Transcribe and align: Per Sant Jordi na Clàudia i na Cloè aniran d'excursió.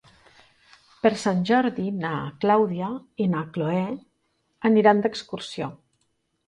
Per 1.03 1.11
Sant 1.23 1.43
Jordi 1.49 1.85
na 2.05 2.15
Clàudia 2.47 2.91
i 3.27 3.31
na 3.35 3.45
Cloè 3.59 3.87
aniran 4.73 5.07
d'excursió. 5.07 5.75